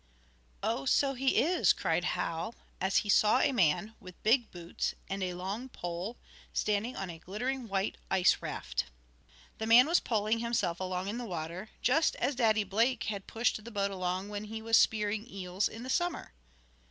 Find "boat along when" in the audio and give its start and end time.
13.69-14.45